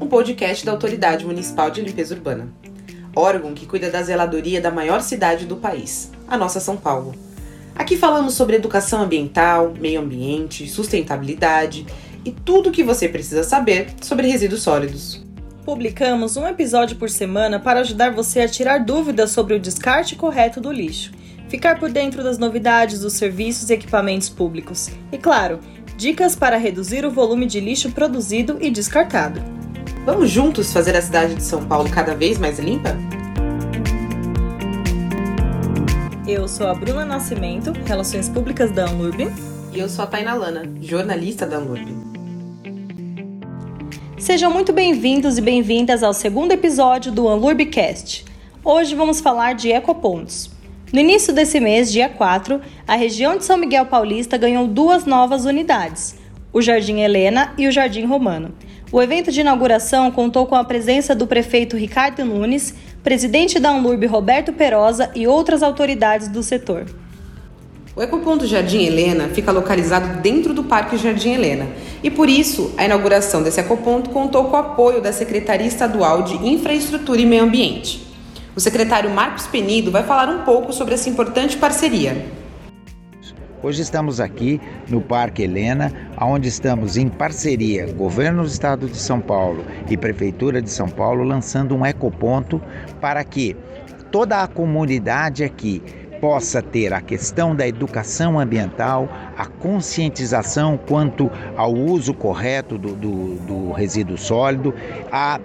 [0.00, 2.54] Um podcast da Autoridade Municipal de Limpeza Urbana,
[3.16, 7.16] órgão que cuida da zeladoria da maior cidade do país, a nossa São Paulo.
[7.74, 11.84] Aqui falamos sobre educação ambiental, meio ambiente, sustentabilidade
[12.24, 15.20] e tudo o que você precisa saber sobre resíduos sólidos.
[15.64, 20.60] Publicamos um episódio por semana para ajudar você a tirar dúvidas sobre o descarte correto
[20.60, 21.10] do lixo,
[21.54, 25.60] ficar por dentro das novidades dos serviços e equipamentos públicos e, claro,
[25.96, 29.40] Dicas para reduzir o volume de lixo produzido e descartado.
[30.04, 32.96] Vamos juntos fazer a cidade de São Paulo cada vez mais limpa?
[36.26, 39.30] Eu sou a Bruna Nascimento, Relações Públicas da Anlurb.
[39.72, 41.86] E eu sou a Taina Lana, jornalista da Anlurb.
[44.18, 48.24] Sejam muito bem-vindos e bem-vindas ao segundo episódio do Anlurbcast.
[48.64, 50.53] Hoje vamos falar de ecopontos.
[50.92, 55.44] No início desse mês, dia 4, a região de São Miguel Paulista ganhou duas novas
[55.44, 56.14] unidades,
[56.52, 58.54] o Jardim Helena e o Jardim Romano.
[58.92, 64.06] O evento de inauguração contou com a presença do prefeito Ricardo Nunes, presidente da Unlurb
[64.06, 66.86] Roberto Perosa e outras autoridades do setor.
[67.96, 71.68] O Ecoponto Jardim Helena fica localizado dentro do Parque Jardim Helena
[72.02, 76.34] e, por isso, a inauguração desse ecoponto contou com o apoio da Secretaria Estadual de
[76.34, 78.13] Infraestrutura e Meio Ambiente.
[78.56, 82.24] O secretário Marcos Penido vai falar um pouco sobre essa importante parceria.
[83.60, 89.20] Hoje estamos aqui no Parque Helena, onde estamos em parceria Governo do Estado de São
[89.20, 92.62] Paulo e Prefeitura de São Paulo lançando um ecoponto
[93.00, 93.56] para que
[94.12, 95.82] toda a comunidade aqui
[96.24, 103.34] possa ter a questão da educação ambiental, a conscientização quanto ao uso correto do, do,
[103.40, 104.72] do resíduo sólido,
[105.12, 105.38] a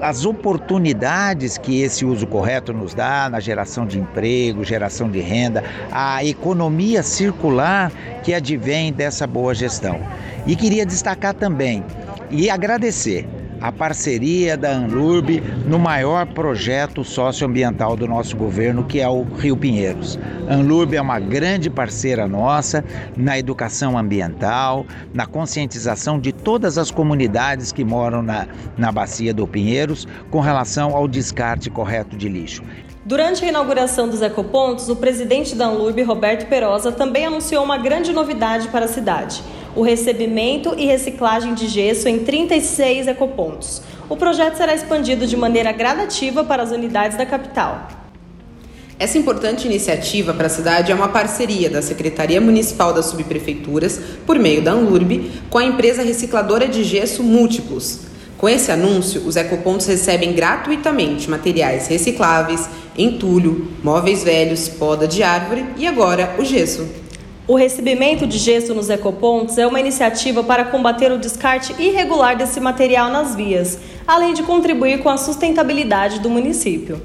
[0.00, 5.62] as oportunidades que esse uso correto nos dá na geração de emprego, geração de renda,
[5.90, 7.90] a economia circular
[8.22, 9.98] que advém dessa boa gestão.
[10.46, 11.84] E queria destacar também
[12.30, 13.28] e agradecer
[13.60, 19.56] a parceria da Anlurb no maior projeto socioambiental do nosso governo, que é o Rio
[19.56, 20.18] Pinheiros.
[20.48, 22.84] A Anlurb é uma grande parceira nossa
[23.16, 28.46] na educação ambiental, na conscientização de todas as comunidades que moram na,
[28.76, 32.62] na bacia do Pinheiros com relação ao descarte correto de lixo.
[33.04, 38.12] Durante a inauguração dos ecopontos, o presidente da Anlurb, Roberto Perosa, também anunciou uma grande
[38.12, 39.42] novidade para a cidade
[39.76, 43.82] o recebimento e reciclagem de gesso em 36 ecopontos.
[44.08, 47.86] O projeto será expandido de maneira gradativa para as unidades da capital.
[48.98, 54.38] Essa importante iniciativa para a cidade é uma parceria da Secretaria Municipal das Subprefeituras, por
[54.38, 58.00] meio da Anlurb, com a empresa recicladora de gesso Múltiplos.
[58.38, 65.66] Com esse anúncio, os ecopontos recebem gratuitamente materiais recicláveis, entulho, móveis velhos, poda de árvore
[65.76, 67.05] e agora o gesso.
[67.48, 72.58] O recebimento de gesso nos ecopontos é uma iniciativa para combater o descarte irregular desse
[72.58, 77.00] material nas vias, além de contribuir com a sustentabilidade do município.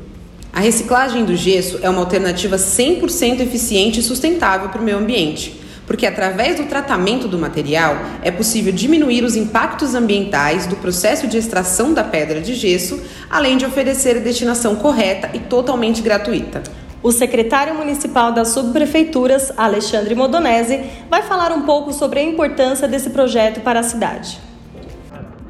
[0.51, 5.61] A reciclagem do gesso é uma alternativa 100% eficiente e sustentável para o meio ambiente,
[5.85, 11.37] porque através do tratamento do material é possível diminuir os impactos ambientais do processo de
[11.37, 16.63] extração da pedra de gesso, além de oferecer a destinação correta e totalmente gratuita.
[17.03, 23.09] O secretário municipal das subprefeituras, Alexandre Modonese, vai falar um pouco sobre a importância desse
[23.09, 24.39] projeto para a cidade.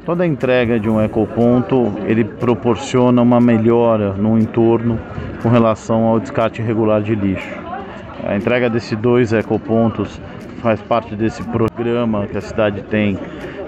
[0.06, 4.98] Toda entrega de um ecoponto, ele proporciona uma melhora no entorno
[5.42, 7.60] com relação ao descarte irregular de lixo.
[8.24, 10.18] A entrega desses dois ecopontos
[10.62, 13.18] faz parte desse programa que a cidade tem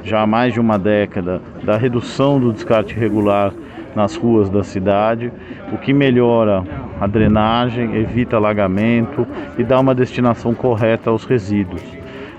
[0.03, 3.53] já há mais de uma década da redução do descarte irregular
[3.95, 5.31] nas ruas da cidade,
[5.73, 6.65] o que melhora
[7.01, 9.27] a drenagem, evita alagamento
[9.59, 11.83] e dá uma destinação correta aos resíduos.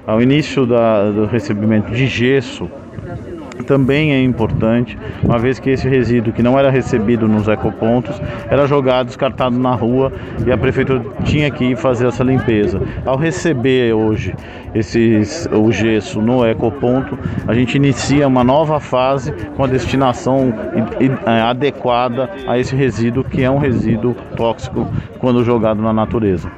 [0.07, 2.69] Ao início da, do recebimento de gesso,
[3.63, 8.67] também é importante, uma vez que esse resíduo que não era recebido nos ecopontos era
[8.67, 10.11] jogado, descartado na rua
[10.45, 12.81] e a prefeitura tinha que ir fazer essa limpeza.
[13.05, 14.33] Ao receber hoje
[14.73, 20.53] esses, o gesso no ecoponto, a gente inicia uma nova fase com a destinação
[21.25, 24.87] é, adequada a esse resíduo que é um resíduo tóxico
[25.19, 26.51] quando jogado na natureza.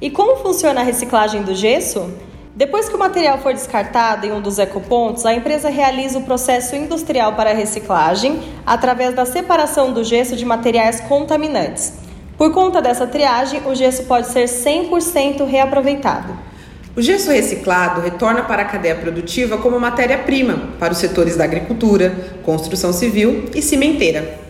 [0.00, 2.10] E como funciona a reciclagem do gesso?
[2.54, 6.74] Depois que o material for descartado em um dos ecopontos, a empresa realiza o processo
[6.74, 11.92] industrial para reciclagem através da separação do gesso de materiais contaminantes.
[12.36, 16.36] Por conta dessa triagem, o gesso pode ser 100% reaproveitado.
[16.96, 22.12] O gesso reciclado retorna para a cadeia produtiva como matéria-prima para os setores da agricultura,
[22.42, 24.40] construção civil e cimenteira.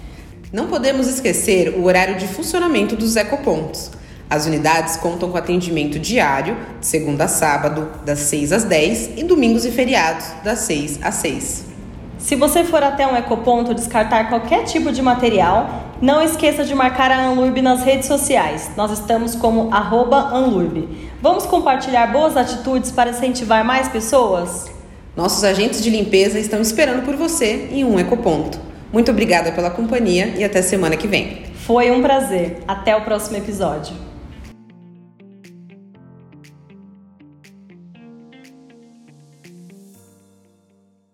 [0.52, 3.90] Não podemos esquecer o horário de funcionamento dos ecopontos.
[4.28, 9.22] As unidades contam com atendimento diário, de segunda a sábado, das 6 às 10 e
[9.22, 11.75] domingos e feriados, das 6 às 6.
[12.18, 17.10] Se você for até um ecoponto descartar qualquer tipo de material, não esqueça de marcar
[17.10, 18.70] a Anlurb nas redes sociais.
[18.76, 20.88] Nós estamos como Anlurb.
[21.20, 24.66] Vamos compartilhar boas atitudes para incentivar mais pessoas?
[25.14, 28.58] Nossos agentes de limpeza estão esperando por você em um ecoponto.
[28.92, 31.44] Muito obrigada pela companhia e até semana que vem.
[31.66, 32.58] Foi um prazer.
[32.66, 33.94] Até o próximo episódio.